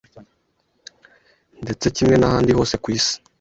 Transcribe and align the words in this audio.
ndetse 1.63 1.85
kimwe 1.95 2.15
n’ahandi 2.17 2.51
hose 2.57 2.75
ku 2.83 2.87
isi 2.97 3.15